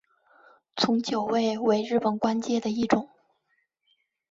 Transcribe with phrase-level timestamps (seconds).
[0.77, 3.07] 从九位为日本官阶的一种。